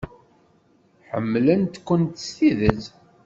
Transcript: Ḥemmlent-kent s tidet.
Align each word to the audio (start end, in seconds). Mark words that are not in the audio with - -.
Ḥemmlent-kent 1.09 2.15
s 2.25 2.27
tidet. 2.37 2.83